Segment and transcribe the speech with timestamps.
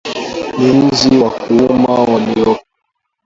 [0.61, 2.63] na nzi wa kuuma waliopo